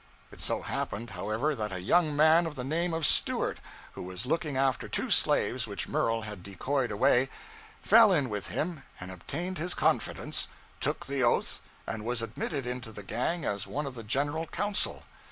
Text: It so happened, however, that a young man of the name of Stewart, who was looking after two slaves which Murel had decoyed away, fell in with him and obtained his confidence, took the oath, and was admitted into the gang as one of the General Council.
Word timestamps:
It 0.31 0.39
so 0.39 0.63
happened, 0.63 1.11
however, 1.11 1.53
that 1.53 1.71
a 1.71 1.79
young 1.79 2.15
man 2.15 2.47
of 2.47 2.55
the 2.55 2.63
name 2.63 2.91
of 2.91 3.05
Stewart, 3.05 3.59
who 3.91 4.01
was 4.01 4.25
looking 4.25 4.57
after 4.57 4.89
two 4.89 5.11
slaves 5.11 5.67
which 5.67 5.87
Murel 5.87 6.23
had 6.23 6.41
decoyed 6.41 6.89
away, 6.89 7.29
fell 7.83 8.11
in 8.11 8.27
with 8.27 8.47
him 8.47 8.81
and 8.99 9.11
obtained 9.11 9.59
his 9.59 9.75
confidence, 9.75 10.47
took 10.79 11.05
the 11.05 11.21
oath, 11.21 11.61
and 11.85 12.03
was 12.03 12.23
admitted 12.23 12.65
into 12.65 12.91
the 12.91 13.03
gang 13.03 13.45
as 13.45 13.67
one 13.67 13.85
of 13.85 13.93
the 13.93 14.01
General 14.01 14.47
Council. 14.47 15.03